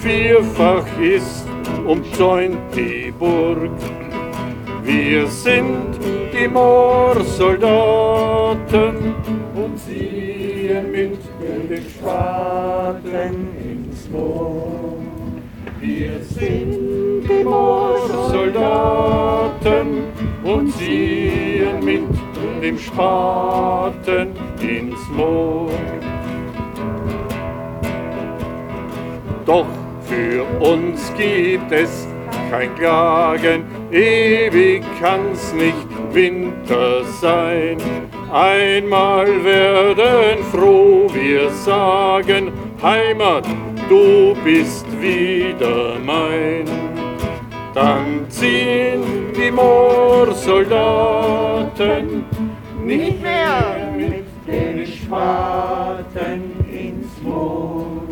vierfach 0.00 0.86
ist 0.98 1.46
umzäunt 1.86 2.56
die 2.74 3.12
Burg. 3.12 3.70
Wir 4.82 5.26
sind 5.26 5.98
die 6.32 6.48
Moorsoldaten 6.48 9.14
und 9.54 9.78
ziehen 9.78 10.90
mit 10.90 11.18
dem 11.40 11.90
Spaten 11.90 13.48
ins 13.58 14.08
Moor. 14.10 14.93
Wir 15.86 16.18
sind 16.22 17.28
die 17.28 17.44
Moorsoldaten 17.44 20.04
und 20.42 20.72
ziehen 20.72 21.84
mit 21.84 22.08
dem 22.62 22.78
Spaten 22.78 24.28
ins 24.62 25.06
Moor. 25.14 25.68
Doch 29.44 29.66
für 30.08 30.44
uns 30.66 31.12
gibt 31.18 31.70
es 31.70 32.08
kein 32.50 32.74
Klagen, 32.76 33.64
ewig 33.92 34.82
kann's 34.98 35.52
nicht 35.52 35.86
Winter 36.14 37.04
sein. 37.20 37.76
Einmal 38.32 39.26
werden 39.44 40.42
froh 40.50 41.08
wir 41.12 41.50
sagen, 41.50 42.52
Heimat, 42.82 43.46
du 43.88 44.34
bist 44.44 44.84
wieder 45.00 45.98
mein. 46.04 46.64
Dann 47.74 48.26
ziehen 48.28 49.32
die 49.36 49.50
Moorsoldaten 49.50 52.24
nicht 52.84 53.20
mehr 53.22 53.90
mit 53.96 54.26
den 54.46 54.86
Spaten 54.86 56.52
ins 56.70 57.20
Moor. 57.22 58.02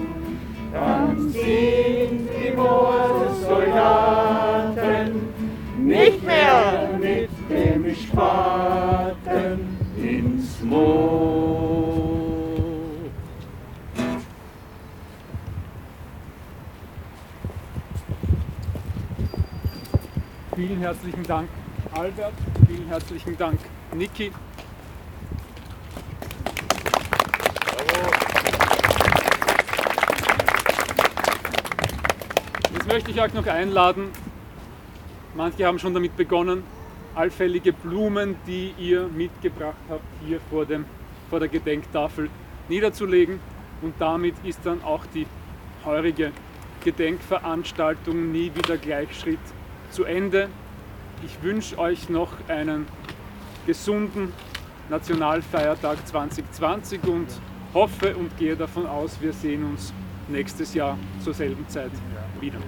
Dann 0.72 1.30
ziehen 1.30 2.28
die 2.28 2.50
Moorsoldaten 2.56 5.28
nicht 5.78 6.24
mehr 6.24 6.90
mit 7.00 7.30
dem 7.48 7.94
Spaten 7.94 9.78
ins 9.96 10.60
Moor. 10.62 11.21
Vielen 20.64 20.78
herzlichen 20.78 21.24
Dank, 21.24 21.48
Albert. 21.92 22.34
Vielen 22.68 22.86
herzlichen 22.86 23.36
Dank, 23.36 23.58
Niki. 23.96 24.30
Jetzt 32.72 32.86
möchte 32.86 33.10
ich 33.10 33.20
euch 33.20 33.34
noch 33.34 33.44
einladen. 33.48 34.10
Manche 35.34 35.66
haben 35.66 35.80
schon 35.80 35.94
damit 35.94 36.16
begonnen, 36.16 36.62
allfällige 37.16 37.72
Blumen, 37.72 38.36
die 38.46 38.72
ihr 38.78 39.08
mitgebracht 39.08 39.74
habt, 39.88 40.04
hier 40.24 40.38
vor, 40.48 40.64
dem, 40.64 40.84
vor 41.28 41.40
der 41.40 41.48
Gedenktafel 41.48 42.30
niederzulegen. 42.68 43.40
Und 43.80 43.94
damit 43.98 44.36
ist 44.44 44.60
dann 44.62 44.80
auch 44.84 45.06
die 45.12 45.26
heurige 45.84 46.30
Gedenkveranstaltung 46.84 48.30
Nie 48.30 48.52
wieder 48.54 48.76
Gleichschritt 48.76 49.40
zu 49.92 50.04
Ende. 50.04 50.48
Ich 51.24 51.42
wünsche 51.42 51.78
euch 51.78 52.08
noch 52.08 52.32
einen 52.48 52.86
gesunden 53.66 54.32
Nationalfeiertag 54.88 56.06
2020 56.06 57.04
und 57.04 57.28
hoffe 57.74 58.16
und 58.16 58.36
gehe 58.36 58.56
davon 58.56 58.86
aus, 58.86 59.20
wir 59.20 59.32
sehen 59.32 59.64
uns 59.64 59.92
nächstes 60.28 60.74
Jahr 60.74 60.98
zur 61.22 61.34
selben 61.34 61.68
Zeit 61.68 61.92
wieder. 62.40 62.58